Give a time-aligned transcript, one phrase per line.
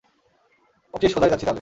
[0.93, 1.49] ওকে, সোজাই যাচ্ছি তাহলে।